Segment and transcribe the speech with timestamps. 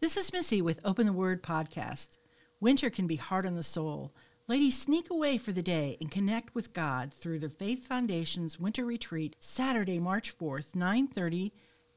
[0.00, 2.16] This is Missy with Open the Word podcast.
[2.58, 4.14] Winter can be hard on the soul.
[4.48, 8.86] Ladies, sneak away for the day and connect with God through the Faith Foundation's Winter
[8.86, 11.52] Retreat, Saturday, March 4th, 9:30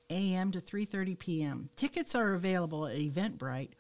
[0.10, 0.52] a.m.
[0.52, 1.70] to 3:30 p.m.
[1.78, 3.72] Tickets are available at Eventbrite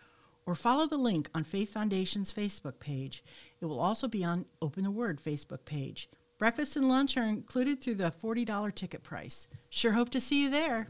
[0.46, 3.26] or follow the link on Faith Foundation's Facebook page.
[3.60, 6.10] It will also be on Open the Word Facebook page.
[6.38, 9.50] Breakfast and lunch are included through the $40 ticket price.
[9.70, 10.88] Sure hope to see you there.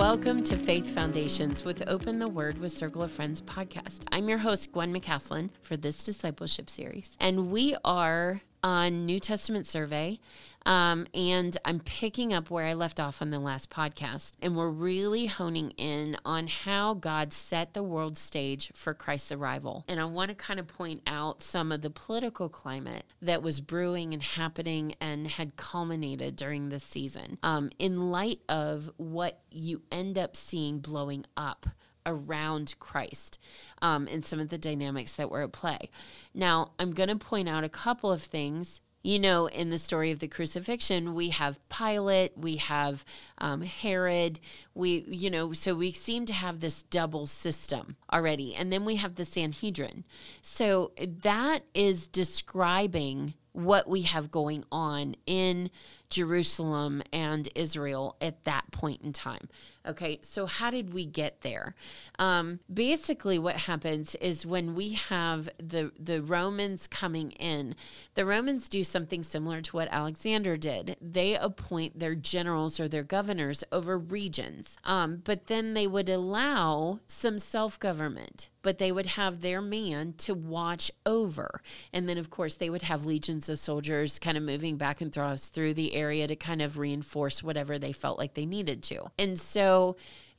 [0.00, 4.04] Welcome to Faith Foundations with Open the Word with Circle of Friends podcast.
[4.10, 7.18] I'm your host, Gwen McCaslin, for this discipleship series.
[7.20, 10.18] And we are on New Testament survey.
[10.66, 14.32] Um, and I'm picking up where I left off on the last podcast.
[14.42, 19.84] And we're really honing in on how God set the world stage for Christ's arrival.
[19.88, 23.60] And I want to kind of point out some of the political climate that was
[23.60, 29.82] brewing and happening and had culminated during this season um, in light of what you
[29.90, 31.66] end up seeing blowing up
[32.06, 33.38] around Christ
[33.82, 35.90] um, and some of the dynamics that were at play.
[36.34, 38.80] Now, I'm going to point out a couple of things.
[39.02, 43.04] You know, in the story of the crucifixion, we have Pilate, we have
[43.38, 44.40] um, Herod,
[44.74, 48.54] we, you know, so we seem to have this double system already.
[48.54, 50.04] And then we have the Sanhedrin.
[50.42, 55.70] So that is describing what we have going on in
[56.08, 59.48] Jerusalem and Israel at that point in time.
[59.86, 61.74] Okay, so how did we get there?
[62.18, 67.74] Um, basically, what happens is when we have the the Romans coming in,
[68.14, 70.96] the Romans do something similar to what Alexander did.
[71.00, 77.00] They appoint their generals or their governors over regions, um, but then they would allow
[77.06, 81.60] some self government but they would have their man to watch over.
[81.92, 85.12] And then, of course, they would have legions of soldiers kind of moving back and
[85.12, 89.10] forth through the area to kind of reinforce whatever they felt like they needed to.
[89.18, 89.79] And so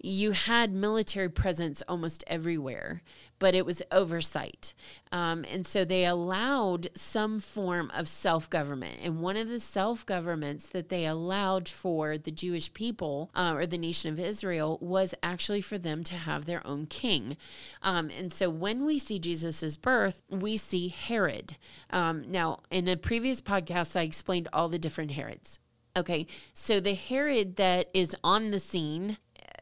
[0.04, 3.04] you had military presence almost everywhere,
[3.38, 4.74] but it was oversight.
[5.12, 9.00] Um, and so they allowed some form of self government.
[9.04, 13.68] And one of the self governments that they allowed for the Jewish people uh, or
[13.68, 17.38] the nation of Israel was actually for them to have their own king.
[17.84, 21.58] Um, and so when we see Jesus' birth, we see Herod.
[21.92, 25.60] Um, now, in a previous podcast, I explained all the different Herods.
[25.96, 29.18] Okay, so the Herod that is on the scene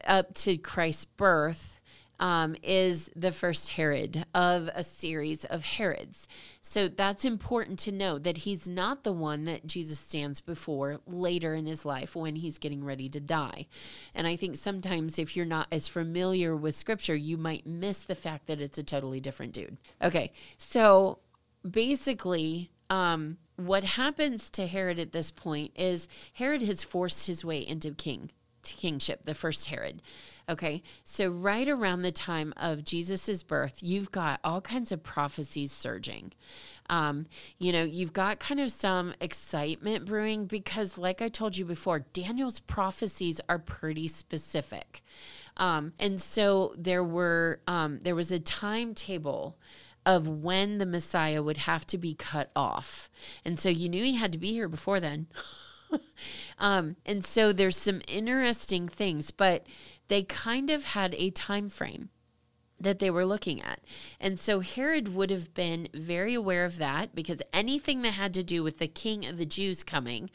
[0.06, 1.80] up to Christ's birth
[2.20, 6.28] um, is the first Herod of a series of Herods.
[6.60, 11.54] So that's important to know that he's not the one that Jesus stands before later
[11.54, 13.66] in his life when he's getting ready to die.
[14.14, 18.14] And I think sometimes if you're not as familiar with scripture, you might miss the
[18.14, 19.78] fact that it's a totally different dude.
[20.02, 21.20] Okay, so
[21.68, 27.66] basically, um, what happens to Herod at this point is Herod has forced his way
[27.66, 28.30] into king
[28.76, 30.02] kingship, the first Herod.
[30.48, 35.70] Okay, so right around the time of Jesus's birth, you've got all kinds of prophecies
[35.70, 36.32] surging.
[36.88, 37.26] Um,
[37.58, 42.00] you know, you've got kind of some excitement brewing because, like I told you before,
[42.12, 45.02] Daniel's prophecies are pretty specific.
[45.56, 49.56] Um, and so there were um, there was a timetable
[50.04, 53.08] of when the Messiah would have to be cut off.
[53.44, 55.28] And so you knew he had to be here before then.
[56.58, 59.66] um, and so there's some interesting things, but
[60.08, 62.10] they kind of had a time frame
[62.80, 63.80] that they were looking at.
[64.18, 68.42] And so Herod would have been very aware of that because anything that had to
[68.42, 70.30] do with the king of the Jews coming,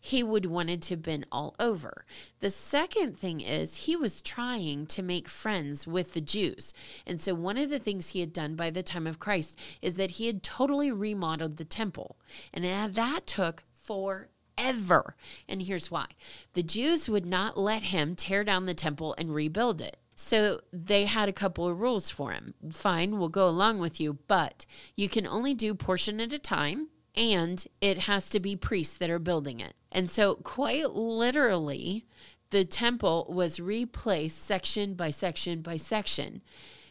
[0.00, 2.06] he would wanted to have been all over.
[2.40, 6.72] The second thing is he was trying to make friends with the Jews.
[7.06, 9.96] And so one of the things he had done by the time of Christ is
[9.96, 12.16] that he had totally remodeled the temple.
[12.54, 14.28] And that took four
[14.60, 15.16] ever.
[15.48, 16.06] And here's why
[16.52, 19.96] the Jews would not let him tear down the temple and rebuild it.
[20.14, 22.52] So they had a couple of rules for him.
[22.74, 26.88] Fine, we'll go along with you, but you can only do portion at a time
[27.16, 29.74] and it has to be priests that are building it.
[29.90, 32.04] And so quite literally
[32.50, 36.42] the temple was replaced section by section by section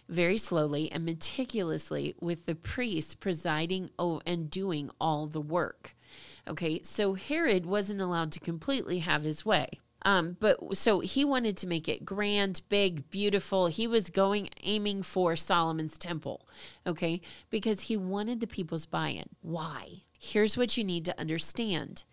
[0.10, 3.92] very slowly and meticulously with the priests presiding
[4.26, 5.96] and doing all the work.
[6.48, 9.68] Okay, so Herod wasn't allowed to completely have his way.
[10.04, 13.68] Um, but so he wanted to make it grand, big, beautiful.
[13.68, 16.48] He was going aiming for Solomon's temple,
[16.88, 19.30] okay, because he wanted the people's buy in.
[19.42, 20.04] Why?
[20.18, 22.04] Here's what you need to understand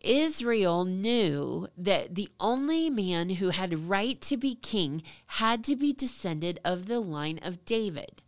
[0.00, 5.92] Israel knew that the only man who had right to be king had to be
[5.92, 8.22] descended of the line of David.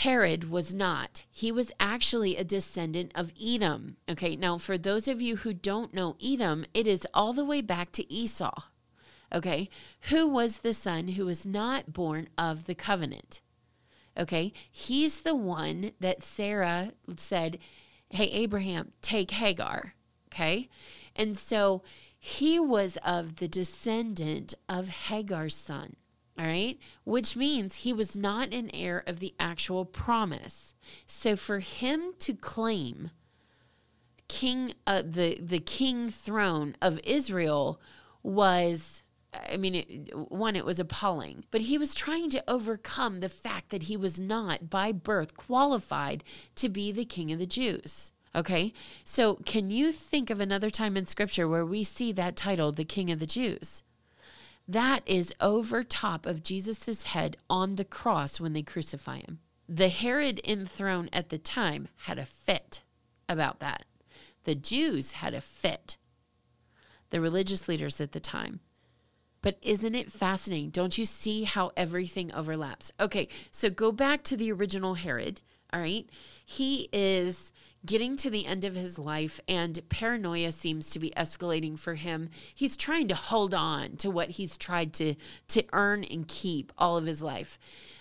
[0.00, 1.24] Herod was not.
[1.30, 3.96] He was actually a descendant of Edom.
[4.06, 7.62] Okay, now for those of you who don't know Edom, it is all the way
[7.62, 8.64] back to Esau.
[9.34, 9.70] Okay,
[10.10, 13.40] who was the son who was not born of the covenant?
[14.18, 17.58] Okay, he's the one that Sarah said,
[18.10, 19.94] Hey, Abraham, take Hagar.
[20.28, 20.68] Okay,
[21.16, 21.82] and so
[22.18, 25.96] he was of the descendant of Hagar's son.
[26.38, 30.74] All right, which means he was not an heir of the actual promise.
[31.06, 33.10] So for him to claim
[34.28, 37.80] king uh, the the king throne of Israel
[38.22, 39.02] was
[39.50, 43.70] I mean, it, one, it was appalling, but he was trying to overcome the fact
[43.70, 46.24] that he was not by birth qualified
[46.54, 48.12] to be the king of the Jews.
[48.34, 48.72] Okay,
[49.04, 52.84] so can you think of another time in scripture where we see that title, the
[52.84, 53.82] king of the Jews?
[54.68, 59.38] That is over top of Jesus' head on the cross when they crucify him.
[59.68, 62.82] The Herod enthroned at the time had a fit
[63.28, 63.84] about that.
[64.44, 65.96] The Jews had a fit.
[67.10, 68.60] The religious leaders at the time.
[69.42, 70.70] But isn't it fascinating?
[70.70, 72.90] Don't you see how everything overlaps?
[72.98, 75.40] Okay, so go back to the original Herod.
[75.72, 76.08] All right.
[76.48, 77.52] He is
[77.84, 82.30] getting to the end of his life and paranoia seems to be escalating for him.
[82.54, 85.16] He's trying to hold on to what he's tried to
[85.48, 87.58] to earn and keep all of his life.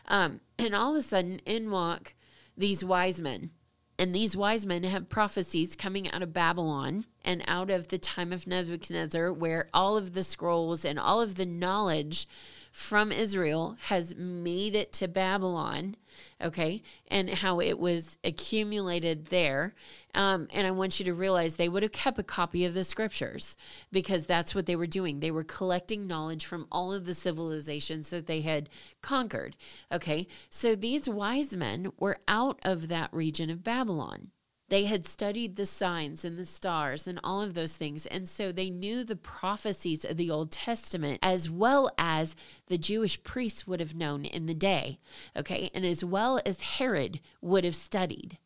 [0.07, 2.13] Um, and all of a sudden in walk
[2.55, 3.49] these wise men.
[3.97, 8.31] And these wise men have prophecies coming out of Babylon and out of the time
[8.31, 12.27] of Nebuchadnezzar, where all of the scrolls and all of the knowledge
[12.71, 15.95] from Israel has made it to Babylon
[16.41, 19.73] okay, and how it was accumulated there.
[20.13, 22.83] Um, and I want you to realize they would have kept a copy of the
[22.83, 23.57] scriptures
[23.91, 25.19] because that's what they were doing.
[25.19, 28.69] They were collecting knowledge from all of the civilizations that they had
[29.01, 29.55] conquered.
[29.91, 34.31] Okay, so these wise men were out of that region of Babylon.
[34.69, 38.05] They had studied the signs and the stars and all of those things.
[38.07, 42.35] And so they knew the prophecies of the Old Testament as well as
[42.67, 44.99] the Jewish priests would have known in the day.
[45.37, 45.69] Okay.
[45.73, 48.39] And as well as Herod would have studied.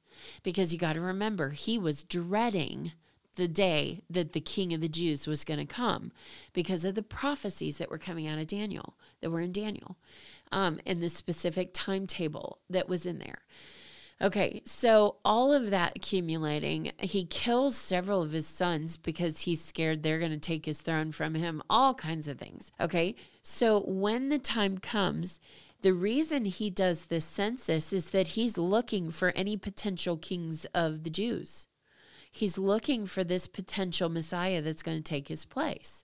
[0.43, 2.91] Because you got to remember, he was dreading
[3.35, 6.11] the day that the king of the Jews was going to come
[6.51, 9.95] because of the prophecies that were coming out of Daniel, that were in Daniel,
[10.51, 13.39] um, and the specific timetable that was in there.
[14.21, 20.03] Okay, so all of that accumulating, he kills several of his sons because he's scared
[20.03, 22.69] they're going to take his throne from him, all kinds of things.
[22.81, 25.39] Okay, so when the time comes,
[25.81, 31.03] the reason he does this census is that he's looking for any potential kings of
[31.05, 31.67] the Jews.
[32.29, 36.03] He's looking for this potential Messiah that's going to take his place.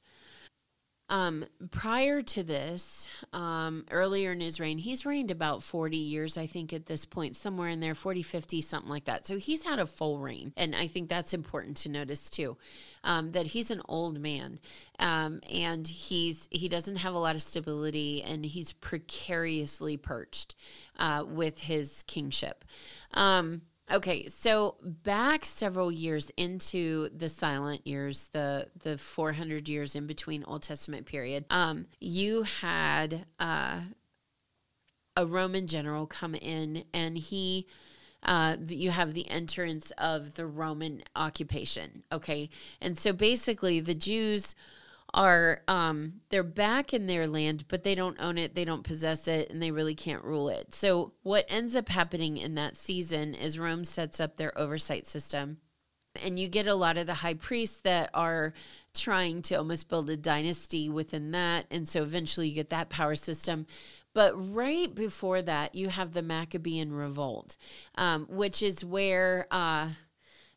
[1.07, 6.47] Um, prior to this, um, earlier in his reign, he's reigned about 40 years, I
[6.47, 9.27] think, at this point, somewhere in there, 40, 50, something like that.
[9.27, 10.51] So he's had a full reign.
[10.57, 12.57] And I think that's important to notice too,
[13.03, 14.59] um, that he's an old man.
[14.97, 20.55] Um, and he's he doesn't have a lot of stability and he's precariously perched
[20.97, 22.65] uh, with his kingship.
[23.13, 30.07] Um, Okay, so back several years into the silent years, the the 400 years in
[30.07, 33.81] between Old Testament period, um, you had uh,
[35.15, 37.67] a Roman general come in, and he,
[38.23, 42.01] uh, you have the entrance of the Roman occupation.
[42.11, 42.49] Okay,
[42.81, 44.55] and so basically the Jews
[45.15, 49.27] are um, they're back in their land, but they don't own it, they don't possess
[49.27, 50.75] it, and they really can't rule it.
[50.75, 55.57] So what ends up happening in that season is Rome sets up their oversight system.
[56.23, 58.53] And you get a lot of the high priests that are
[58.93, 61.65] trying to almost build a dynasty within that.
[61.71, 63.65] And so eventually you get that power system.
[64.13, 67.57] But right before that, you have the Maccabean revolt,
[67.95, 69.89] um, which is where uh,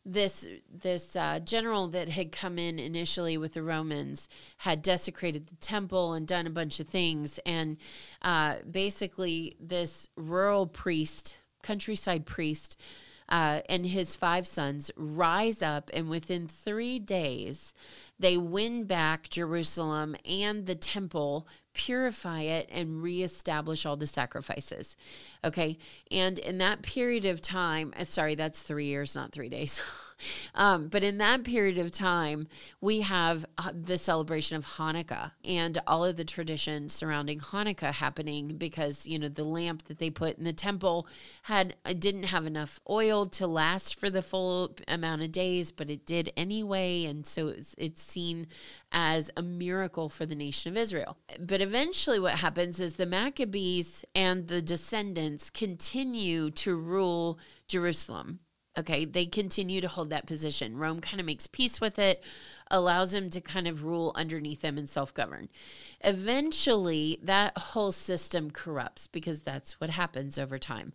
[0.08, 5.56] this this uh, general that had come in initially with the Romans had desecrated the
[5.56, 7.76] temple and done a bunch of things, and
[8.22, 12.80] uh, basically this rural priest, countryside priest,
[13.28, 17.74] uh, and his five sons rise up, and within three days,
[18.18, 21.46] they win back Jerusalem and the temple,
[21.78, 24.96] purify it, and reestablish all the sacrifices.
[25.44, 25.78] Okay.
[26.10, 29.80] And in that period of time, uh, sorry, that's three years, not three days.
[30.54, 32.48] um, but in that period of time,
[32.80, 38.56] we have uh, the celebration of Hanukkah and all of the traditions surrounding Hanukkah happening
[38.56, 41.06] because you know the lamp that they put in the temple
[41.42, 45.90] had uh, didn't have enough oil to last for the full amount of days, but
[45.90, 48.46] it did anyway, and so it's, it's seen
[48.92, 51.16] as a miracle for the nation of Israel.
[51.38, 58.40] But eventually, what happens is the Maccabees and the descendants continue to rule Jerusalem.
[58.78, 60.78] Okay, they continue to hold that position.
[60.78, 62.22] Rome kind of makes peace with it,
[62.70, 65.48] allows them to kind of rule underneath them and self govern.
[66.02, 70.92] Eventually, that whole system corrupts because that's what happens over time.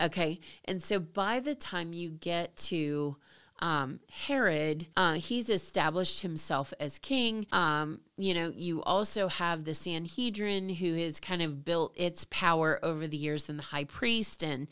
[0.00, 3.16] Okay, and so by the time you get to
[3.60, 7.46] um, Herod, uh, he's established himself as king.
[7.52, 12.80] Um, you know, you also have the Sanhedrin, who has kind of built its power
[12.82, 14.66] over the years, and the high priest and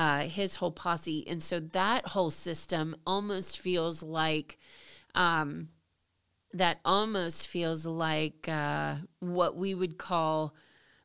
[0.00, 1.28] uh, his whole posse.
[1.28, 4.58] And so that whole system almost feels like.
[5.14, 5.68] Um,
[6.52, 10.52] that almost feels like uh, what we would call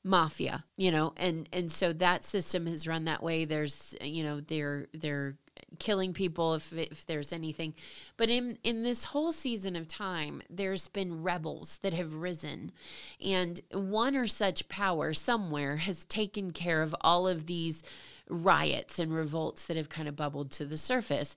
[0.03, 4.39] mafia you know and and so that system has run that way there's you know
[4.39, 5.35] they're they're
[5.79, 7.73] killing people if if there's anything
[8.15, 12.71] but in in this whole season of time there's been rebels that have risen
[13.23, 17.83] and one or such power somewhere has taken care of all of these
[18.29, 21.35] riots and revolts that have kind of bubbled to the surface.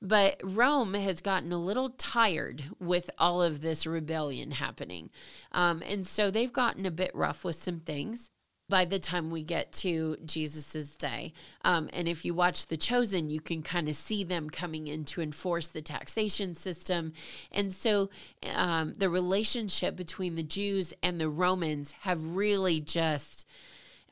[0.00, 5.10] But Rome has gotten a little tired with all of this rebellion happening.
[5.52, 8.30] Um, and so they've gotten a bit rough with some things
[8.70, 11.34] by the time we get to Jesus's day.
[11.64, 15.04] Um, and if you watch The Chosen, you can kind of see them coming in
[15.06, 17.12] to enforce the taxation system.
[17.50, 18.08] And so
[18.54, 23.46] um, the relationship between the Jews and the Romans have really just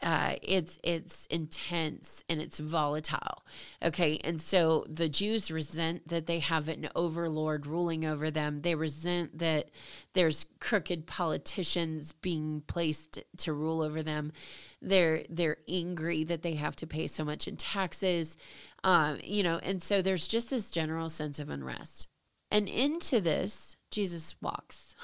[0.02, 3.44] uh, it's it's intense and it's volatile.
[3.82, 8.62] Okay, and so the Jews resent that they have an overlord ruling over them.
[8.62, 9.70] They resent that
[10.12, 14.32] there's crooked politicians being placed to rule over them.
[14.80, 18.36] They're they're angry that they have to pay so much in taxes.
[18.84, 22.06] Um, you know, and so there's just this general sense of unrest.
[22.50, 24.94] And into this, Jesus walks.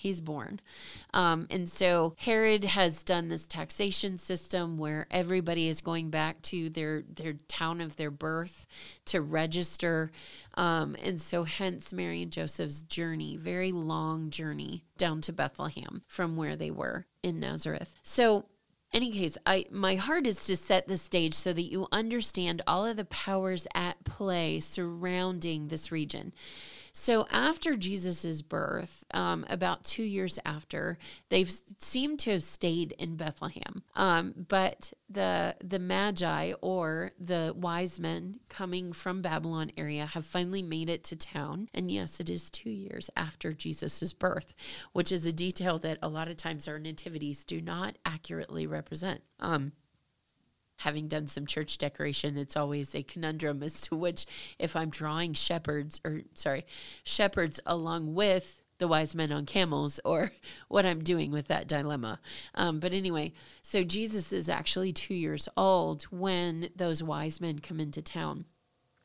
[0.00, 0.60] He's born.
[1.12, 6.70] Um, and so Herod has done this taxation system where everybody is going back to
[6.70, 8.66] their their town of their birth
[9.06, 10.10] to register.
[10.54, 16.36] Um, and so hence Mary and Joseph's journey, very long journey down to Bethlehem from
[16.36, 17.94] where they were in Nazareth.
[18.02, 18.46] So
[18.92, 22.86] any case, I my heart is to set the stage so that you understand all
[22.86, 26.32] of the powers at play surrounding this region.
[26.92, 33.16] So after Jesus' birth, um, about two years after, they've seemed to have stayed in
[33.16, 33.82] Bethlehem.
[33.94, 40.62] Um, but the the Magi or the wise men coming from Babylon area have finally
[40.62, 41.68] made it to town.
[41.74, 44.54] And yes, it is two years after Jesus' birth,
[44.92, 49.22] which is a detail that a lot of times our nativities do not accurately represent.
[49.40, 49.72] Um,
[50.80, 54.24] having done some church decoration, it's always a conundrum as to which,
[54.58, 56.64] if I'm drawing shepherds or sorry,
[57.04, 60.32] shepherds along with the wise men on camels or
[60.68, 62.18] what I'm doing with that dilemma.
[62.54, 67.78] Um, but anyway, so Jesus is actually two years old when those wise men come
[67.78, 68.46] into town.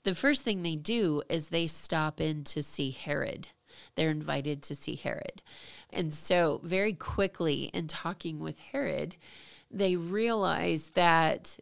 [0.03, 3.49] The first thing they do is they stop in to see Herod.
[3.95, 5.43] They're invited to see Herod.
[5.89, 9.17] And so, very quickly, in talking with Herod,
[9.75, 11.57] they realize that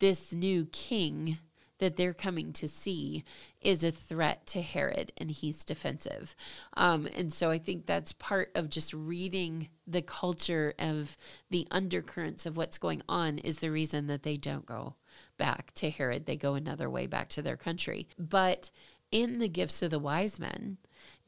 [0.00, 1.38] this new king
[1.78, 3.24] that they're coming to see
[3.62, 6.36] is a threat to Herod and he's defensive.
[6.76, 11.16] Um, and so I think that's part of just reading the culture of
[11.48, 14.96] the undercurrents of what's going on is the reason that they don't go
[15.38, 16.26] back to Herod.
[16.26, 18.08] They go another way back to their country.
[18.18, 18.70] But
[19.10, 20.76] in the gifts of the wise men,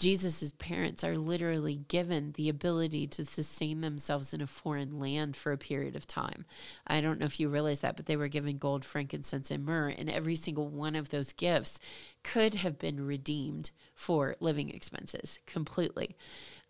[0.03, 5.53] Jesus' parents are literally given the ability to sustain themselves in a foreign land for
[5.53, 6.45] a period of time.
[6.85, 9.91] I don't know if you realize that, but they were given gold, frankincense, and myrrh,
[9.91, 11.79] and every single one of those gifts
[12.25, 16.17] could have been redeemed for living expenses completely.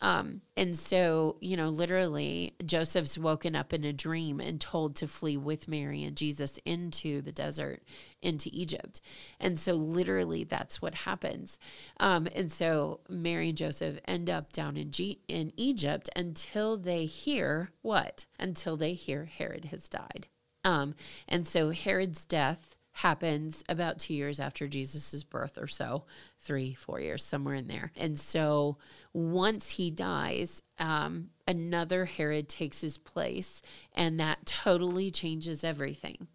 [0.02, 5.06] Um, and so, you know, literally, Joseph's woken up in a dream and told to
[5.06, 7.85] flee with Mary and Jesus into the desert,
[8.21, 9.00] into Egypt.
[9.38, 11.61] And so, literally, that's what happens.
[12.00, 17.04] Um, and so, Mary and Joseph end up down in, G- in Egypt until they
[17.04, 18.26] hear what?
[18.40, 20.26] Until they hear Herod has died.
[20.64, 20.97] Um,
[21.28, 26.04] and so, Herod's death happens about two years after Jesus' birth or so,
[26.38, 27.90] three, four years, somewhere in there.
[27.96, 28.76] And so
[29.12, 33.62] once he dies, um, another Herod takes his place,
[33.94, 36.28] and that totally changes everything.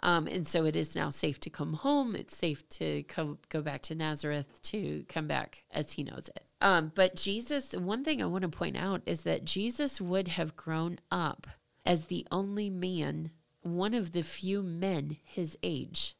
[0.00, 2.14] Um, and so it is now safe to come home.
[2.14, 6.44] It's safe to co- go back to Nazareth to come back as he knows it.
[6.60, 10.56] Um, but Jesus, one thing I want to point out is that Jesus would have
[10.56, 11.46] grown up
[11.86, 13.30] as the only man,
[13.64, 16.16] one of the few men his age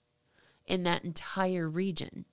[0.67, 2.25] in that entire region.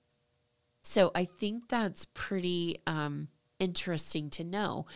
[0.82, 3.28] So I think that's pretty um,
[3.62, 4.86] interesting to know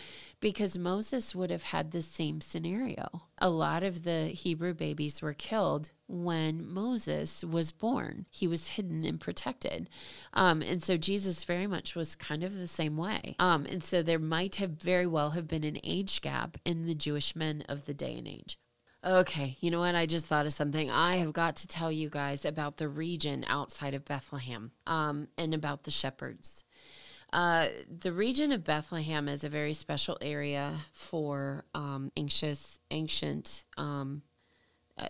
[0.41, 3.23] because Moses would have had the same scenario.
[3.39, 8.27] A lot of the Hebrew babies were killed when Moses was born.
[8.31, 9.89] He was hidden and protected.
[10.33, 13.37] Um, and so Jesus very much was kind of the same way.
[13.39, 16.95] Um, and so there might have very well have been an age gap in the
[16.95, 18.59] Jewish men of the day and age.
[19.07, 19.95] Okay, you know what?
[19.95, 20.91] I just thought of something.
[20.91, 25.55] I have got to tell you guys about the region outside of Bethlehem um, and
[25.55, 26.65] about the shepherds.
[27.33, 34.23] Uh, the region of Bethlehem is a very special area for um, anxious, ancient, um,
[34.99, 35.07] uh,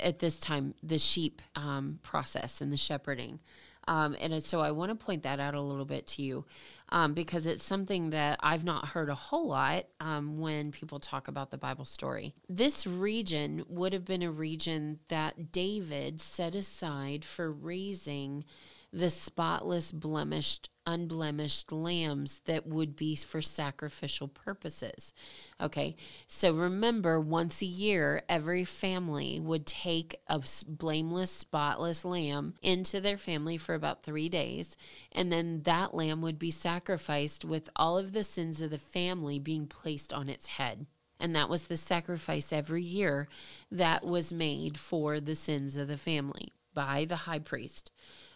[0.00, 3.40] at this time, the sheep um, process and the shepherding.
[3.88, 6.46] Um, and so I want to point that out a little bit to you
[6.92, 11.26] um, because it's something that I've not heard a whole lot um, when people talk
[11.26, 12.34] about the Bible story.
[12.50, 18.44] This region would have been a region that David set aside for raising
[18.92, 25.14] the spotless, blemished, unblemished lambs that would be for sacrificial purposes.
[25.60, 25.96] Okay,
[26.26, 33.16] so remember, once a year, every family would take a blameless, spotless lamb into their
[33.16, 34.76] family for about three days,
[35.12, 39.38] and then that lamb would be sacrificed with all of the sins of the family
[39.38, 40.86] being placed on its head.
[41.18, 43.28] And that was the sacrifice every year
[43.70, 47.92] that was made for the sins of the family by the high priest.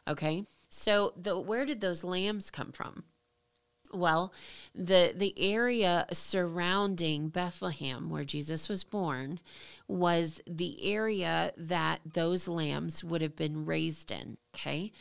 [0.09, 0.45] Okay.
[0.69, 3.05] So the where did those lambs come from?
[3.93, 4.33] Well,
[4.75, 9.41] the the area surrounding Bethlehem where Jesus was born
[9.89, 14.93] was the area that those lambs would have been raised in, okay?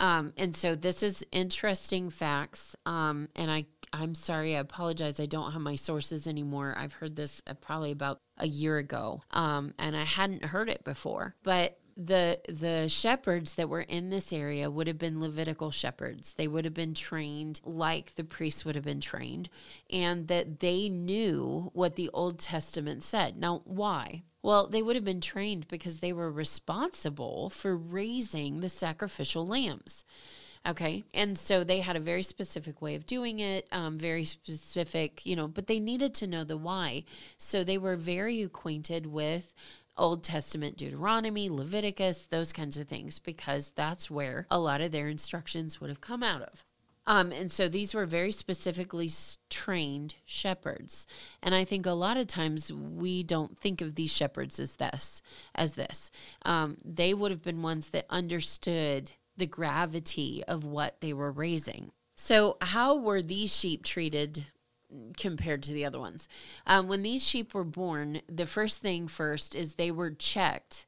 [0.00, 2.74] Um, and so this is interesting facts.
[2.86, 5.20] Um, and I, I'm sorry, I apologize.
[5.20, 6.74] I don't have my sources anymore.
[6.76, 10.84] I've heard this uh, probably about a year ago, um, and I hadn't heard it
[10.84, 11.34] before.
[11.42, 16.48] But the the shepherds that were in this area would have been levitical shepherds they
[16.48, 19.50] would have been trained like the priests would have been trained
[19.90, 25.04] and that they knew what the old testament said now why well they would have
[25.04, 30.04] been trained because they were responsible for raising the sacrificial lambs
[30.66, 31.04] Okay.
[31.14, 35.34] And so they had a very specific way of doing it, um, very specific, you
[35.34, 37.04] know, but they needed to know the why.
[37.38, 39.54] So they were very acquainted with
[40.00, 45.08] Old Testament Deuteronomy, Leviticus, those kinds of things, because that's where a lot of their
[45.08, 46.64] instructions would have come out of.
[47.06, 49.10] Um, and so these were very specifically
[49.48, 51.06] trained shepherds.
[51.42, 55.20] And I think a lot of times we don't think of these shepherds as this,
[55.54, 56.10] as this.
[56.44, 61.90] Um, they would have been ones that understood the gravity of what they were raising.
[62.16, 64.44] So, how were these sheep treated
[65.16, 66.28] compared to the other ones.
[66.66, 70.86] Um, when these sheep were born, the first thing first is they were checked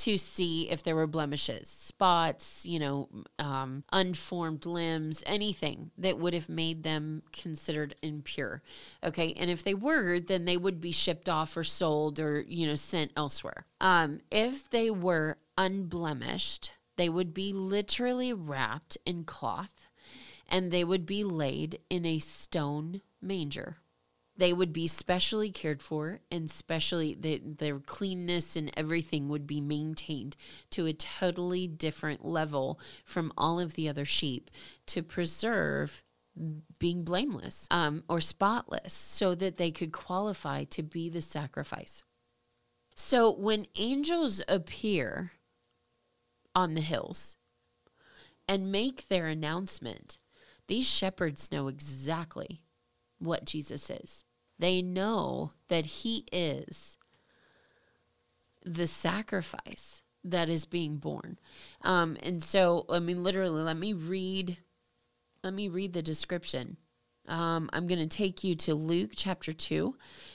[0.00, 3.08] to see if there were blemishes, spots, you know,
[3.38, 8.62] um, unformed limbs, anything that would have made them considered impure.
[9.04, 9.34] Okay.
[9.36, 12.76] And if they were, then they would be shipped off or sold or, you know,
[12.76, 13.66] sent elsewhere.
[13.78, 19.88] Um, if they were unblemished, they would be literally wrapped in cloth
[20.48, 23.78] and they would be laid in a stone manger.
[24.36, 29.60] They would be specially cared for and specially the, their cleanness and everything would be
[29.60, 30.36] maintained
[30.70, 34.50] to a totally different level from all of the other sheep
[34.86, 36.02] to preserve
[36.78, 42.02] being blameless um, or spotless so that they could qualify to be the sacrifice.
[42.94, 45.32] So when angels appear
[46.54, 47.36] on the hills
[48.48, 50.18] and make their announcement,
[50.66, 52.62] these shepherds know exactly
[53.20, 54.24] what Jesus is.
[54.58, 56.98] They know that he is
[58.64, 61.38] the sacrifice that is being born.
[61.82, 64.58] Um, and so, I mean, literally, let me read.
[65.42, 66.76] Let me read the description.
[67.28, 69.94] Um, I'm going to take you to Luke chapter 2,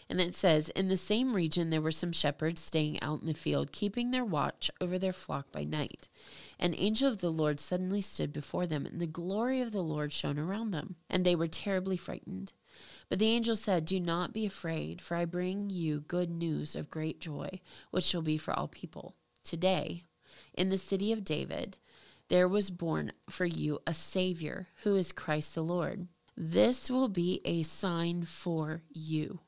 [0.09, 3.33] and it says In the same region, there were some shepherds staying out in the
[3.33, 6.07] field, keeping their watch over their flock by night.
[6.59, 10.13] An angel of the Lord suddenly stood before them, and the glory of the Lord
[10.13, 12.53] shone around them, and they were terribly frightened.
[13.09, 16.89] But the angel said, Do not be afraid, for I bring you good news of
[16.89, 17.59] great joy,
[17.91, 19.15] which shall be for all people.
[19.43, 20.03] Today,
[20.53, 21.77] in the city of David,
[22.29, 26.07] there was born for you a Savior, who is Christ the Lord.
[26.35, 29.39] This will be a sign for you.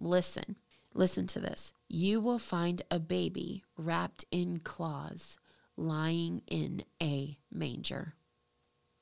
[0.00, 0.56] Listen,
[0.92, 1.72] listen to this.
[1.88, 5.38] you will find a baby wrapped in cloths
[5.76, 8.14] lying in a manger.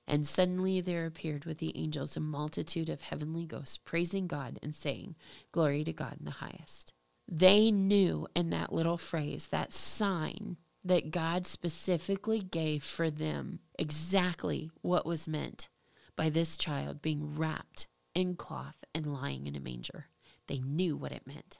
[0.06, 4.74] And suddenly there appeared with the angels a multitude of heavenly ghosts, praising God and
[4.74, 5.14] saying,
[5.50, 6.92] Glory to God in the highest.
[7.26, 14.70] They knew in that little phrase, that sign that God specifically gave for them, exactly
[14.82, 15.70] what was meant
[16.16, 20.08] by this child being wrapped in cloth and lying in a manger.
[20.46, 21.58] They knew what it meant.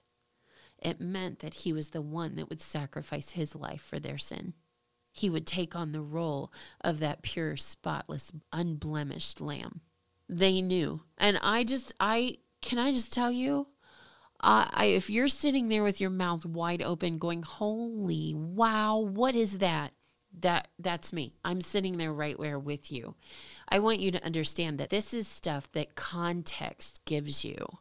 [0.78, 4.52] It meant that he was the one that would sacrifice his life for their sin.
[5.16, 9.80] He would take on the role of that pure, spotless, unblemished lamb.
[10.28, 11.02] They knew.
[11.16, 13.68] And I just, I, can I just tell you,
[14.40, 19.58] I, if you're sitting there with your mouth wide open going, holy wow, what is
[19.58, 19.92] that?
[20.40, 21.36] That that's me.
[21.44, 23.14] I'm sitting there right where with you.
[23.68, 27.78] I want you to understand that this is stuff that context gives you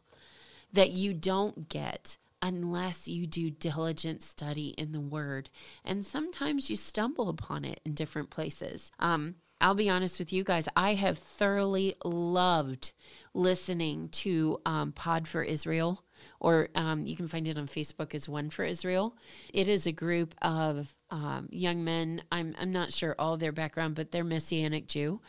[0.72, 5.48] that you don't get unless you do diligent study in the word.
[5.82, 8.92] And sometimes you stumble upon it in different places.
[8.98, 12.92] Um, I'll be honest with you guys, I have thoroughly loved
[13.32, 16.04] listening to um, Pod for Israel,
[16.38, 19.16] or um, you can find it on Facebook as One for Israel.
[19.54, 22.24] It is a group of um, young men.
[22.30, 25.22] I'm, I'm not sure all their background, but they're Messianic Jew.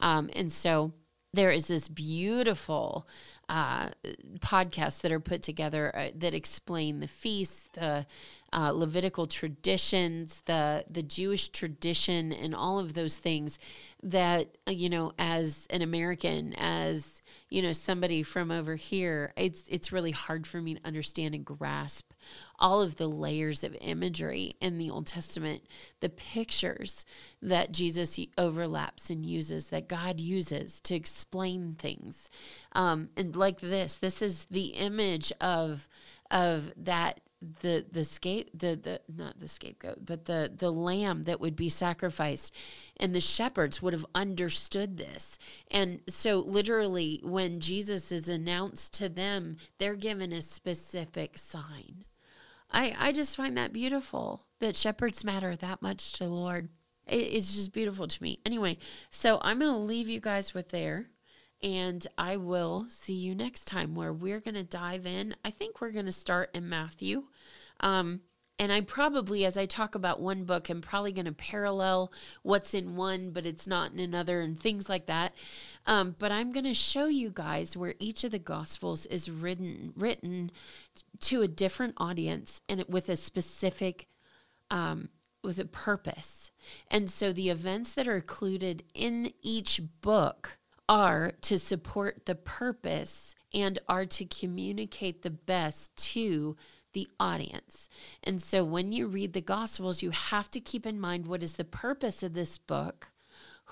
[0.00, 0.94] Um, and so
[1.34, 3.06] there is this beautiful
[3.52, 3.90] uh,
[4.38, 8.06] podcasts that are put together uh, that explain the feasts, the
[8.54, 13.58] uh, Levitical traditions, the the Jewish tradition, and all of those things
[14.02, 17.21] that you know, as an American, as
[17.52, 21.44] you know, somebody from over here, it's it's really hard for me to understand and
[21.44, 22.10] grasp
[22.58, 25.62] all of the layers of imagery in the Old Testament,
[26.00, 27.04] the pictures
[27.42, 32.30] that Jesus overlaps and uses, that God uses to explain things.
[32.72, 35.88] Um, and like this, this is the image of
[36.30, 37.20] of that
[37.60, 41.68] the the scape the the not the scapegoat but the the lamb that would be
[41.68, 42.54] sacrificed
[42.98, 45.38] and the shepherds would have understood this
[45.70, 52.04] and so literally when Jesus is announced to them they're given a specific sign
[52.72, 56.70] I, I just find that beautiful that shepherds matter that much to the Lord.
[57.06, 58.40] It, it's just beautiful to me.
[58.46, 58.78] Anyway,
[59.10, 61.08] so I'm going to leave you guys with there.
[61.62, 65.36] And I will see you next time where we're going to dive in.
[65.44, 67.24] I think we're going to start in Matthew.
[67.82, 68.20] Um,
[68.58, 72.74] and I probably, as I talk about one book, I'm probably going to parallel what's
[72.74, 75.32] in one, but it's not in another, and things like that.
[75.86, 79.92] Um, but I'm going to show you guys where each of the Gospels is written
[79.96, 80.52] written
[81.20, 84.06] to a different audience and with a specific
[84.70, 85.08] um,
[85.42, 86.50] with a purpose.
[86.88, 93.34] And so the events that are included in each book are to support the purpose
[93.52, 96.56] and are to communicate the best to
[96.92, 97.88] the audience.
[98.22, 101.54] And so when you read the Gospels, you have to keep in mind what is
[101.54, 103.08] the purpose of this book,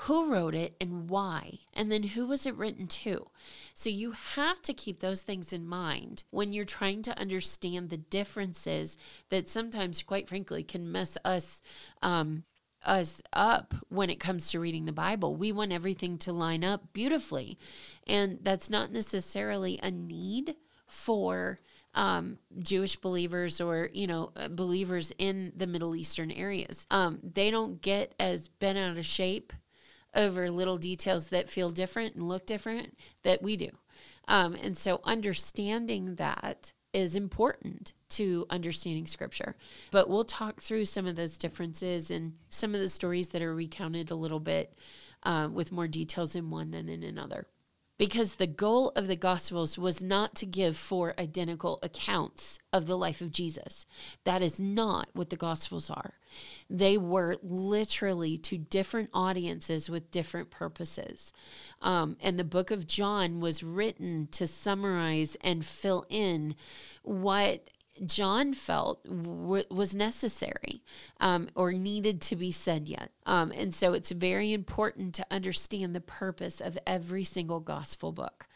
[0.05, 3.29] who wrote it, and why, and then who was it written to.
[3.75, 7.99] So you have to keep those things in mind when you're trying to understand the
[7.99, 8.97] differences
[9.29, 11.61] that sometimes, quite frankly, can mess us.
[12.03, 12.45] Um,
[12.83, 15.37] us up when it comes to reading the Bible.
[15.37, 17.59] We want everything to line up beautifully.
[18.07, 20.57] And that's not necessarily a need
[20.87, 21.61] for
[21.95, 26.87] um, Jewish believers or you know uh, believers in the Middle Eastern areas.
[26.91, 29.53] Um, they don't get as bent out of shape
[30.15, 33.69] over little details that feel different and look different that we do.
[34.29, 39.57] Um, and so understanding that is important to understanding scripture.
[39.93, 43.55] But we'll talk through some of those differences and some of the stories that are
[43.55, 44.75] recounted a little bit
[45.23, 47.47] uh, with more details in one than in another
[48.01, 52.97] because the goal of the Gospels was not to give four identical accounts of the
[52.97, 53.85] life of Jesus.
[54.25, 56.15] That is not what the Gospels are.
[56.71, 61.35] They were literally to different audiences with different purposes.
[61.83, 66.55] Um, and the book of John was written to summarize and fill in
[67.03, 67.69] what
[68.05, 70.83] John felt w- was necessary
[71.21, 73.11] um, or needed to be said yet.
[73.27, 78.47] Um, and so it's very important to understand the purpose of every single gospel book.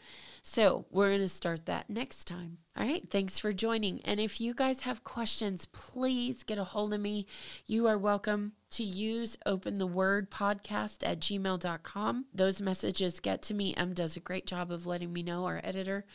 [0.47, 2.59] So we're going to start that next time.
[2.77, 3.09] All right.
[3.09, 3.99] Thanks for joining.
[4.01, 7.25] And if you guys have questions, please get a hold of me.
[7.65, 12.25] You are welcome to use open the word podcast at gmail.com.
[12.31, 13.73] Those messages get to me.
[13.75, 16.05] Em does a great job of letting me know, our editor.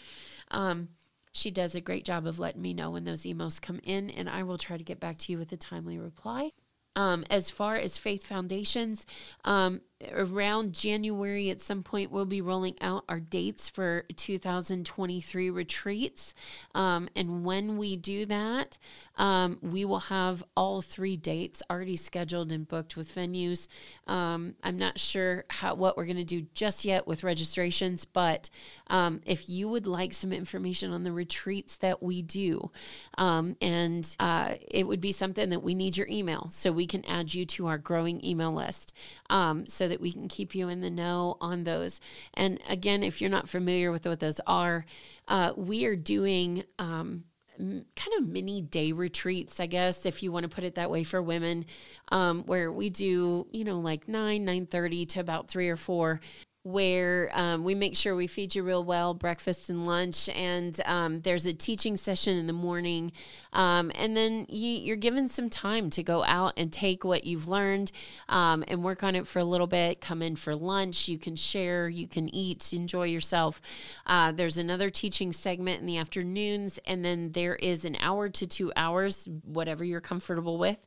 [0.53, 0.90] Um,
[1.33, 4.29] she does a great job of letting me know when those emails come in, and
[4.29, 6.51] I will try to get back to you with a timely reply.
[6.97, 9.07] Um, as far as Faith Foundations,
[9.45, 9.81] um,
[10.12, 16.34] around January at some point, we'll be rolling out our dates for 2023 retreats.
[16.74, 18.78] Um, and when we do that,
[19.16, 23.68] um, we will have all three dates already scheduled and booked with venues.
[24.06, 28.48] Um, I'm not sure how what we're going to do just yet with registrations, but
[28.88, 32.70] um, if you would like some information on the retreats that we do,
[33.18, 37.04] um, and uh, it would be something that we need your email so we can
[37.04, 38.94] add you to our growing email list
[39.31, 42.01] um, so that we can keep you in the know on those.
[42.35, 44.85] And again, if you're not familiar with what those are,
[45.29, 47.25] uh, we are doing um,
[47.59, 51.05] kind of mini day retreats, I guess, if you want to put it that way
[51.05, 51.64] for women,
[52.11, 56.21] um, where we do, you know, like 9, 9.30 to about 3 or 4
[56.62, 61.20] where um, we make sure we feed you real well breakfast and lunch and um,
[61.20, 63.12] there's a teaching session in the morning.
[63.55, 67.49] Um, and then you, are given some time to go out and take what you've
[67.49, 67.92] learned
[68.29, 71.35] um, and work on it for a little bit come in for lunch you can
[71.35, 73.62] share you can eat enjoy yourself.
[74.07, 78.46] Uh, there's another teaching segment in the afternoons and then there is an hour to
[78.46, 80.79] two hours whatever you're comfortable with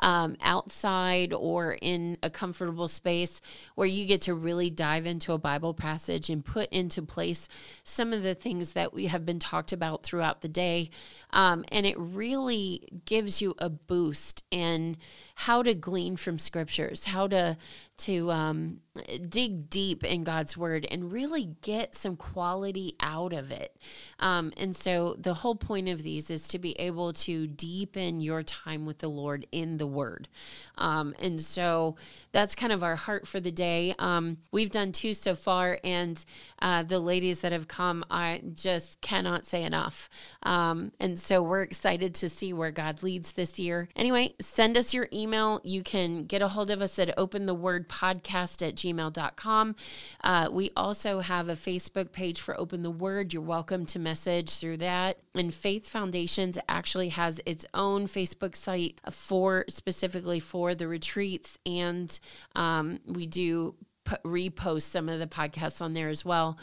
[0.00, 3.40] um, outside or in a comfortable space
[3.76, 7.46] where you get to really dive into into a Bible passage and put into place
[7.84, 10.88] some of the things that we have been talked about throughout the day.
[11.30, 14.96] Um, and it really gives you a boost in
[15.40, 17.56] how to glean from scriptures, how to
[17.96, 18.80] to um,
[19.28, 23.76] dig deep in God's word and really get some quality out of it.
[24.18, 28.42] Um, and so the whole point of these is to be able to deepen your
[28.42, 30.28] time with the Lord in the word.
[30.78, 31.96] Um, and so
[32.32, 33.94] that's kind of our heart for the day.
[33.98, 36.22] Um, we've done two so far, and
[36.62, 40.08] uh, the ladies that have come, I just cannot say enough.
[40.42, 43.90] Um, and so we're excited to see where God leads this year.
[43.94, 45.29] Anyway, send us your email.
[45.30, 49.76] You can get a hold of us at Open the Word podcast at gmail.com.
[50.24, 53.32] Uh, we also have a Facebook page for Open the Word.
[53.32, 55.18] You're welcome to message through that.
[55.36, 61.58] And Faith Foundations actually has its own Facebook site for specifically for the retreats.
[61.64, 62.18] And
[62.56, 63.76] um, we do
[64.24, 66.58] repost some of the podcasts on there as well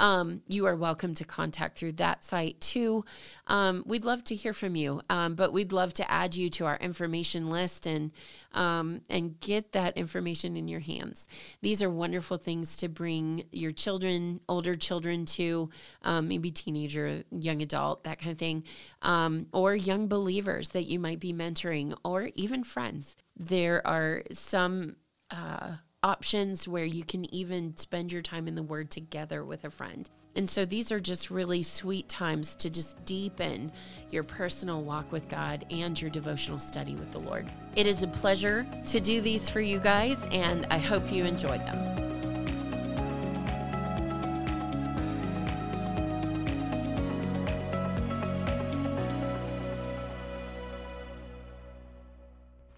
[0.00, 3.04] um, you are welcome to contact through that site too.
[3.46, 6.64] Um, we'd love to hear from you, um, but we'd love to add you to
[6.64, 8.10] our information list and
[8.52, 11.28] um, and get that information in your hands.
[11.60, 15.70] These are wonderful things to bring your children, older children to,
[16.02, 18.64] um, maybe teenager, young adult, that kind of thing,
[19.02, 23.16] um, or young believers that you might be mentoring, or even friends.
[23.36, 24.96] There are some.
[25.30, 29.70] Uh, options where you can even spend your time in the Word together with a
[29.70, 30.08] friend.
[30.36, 33.72] And so these are just really sweet times to just deepen
[34.10, 37.46] your personal walk with God and your devotional study with the Lord.
[37.74, 41.60] It is a pleasure to do these for you guys, and I hope you enjoyed
[41.60, 42.09] them.